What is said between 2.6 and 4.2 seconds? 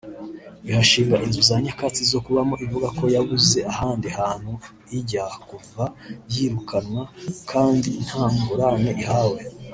ivuga ko yabuze ahandi